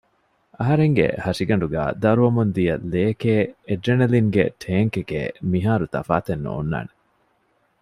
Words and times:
އަހަރެންގެ 0.57 1.07
ހަށިގަނޑުގައި 1.23 1.91
ދައުރުވަމުންދިޔަ 2.01 2.73
ލެޔެކޭ 2.91 3.35
އެޑްރަނެލިންގެ 3.67 4.43
ޓޭންކެކޭ 4.61 5.19
މިހާރު 5.51 5.85
ތަފާތެއް 5.93 6.43
ނޯންނާނެ 6.45 6.93